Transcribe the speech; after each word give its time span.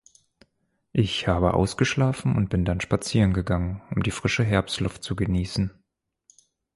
Ich 0.93 1.27
habe 1.27 1.53
ausgeschlafen 1.53 2.35
und 2.35 2.49
bin 2.49 2.65
dann 2.65 2.81
spazieren 2.81 3.33
gegangen, 3.33 3.83
um 3.95 4.01
die 4.01 4.09
frische 4.09 4.43
Herbstluft 4.43 5.03
zu 5.03 5.15
genießen. 5.15 5.69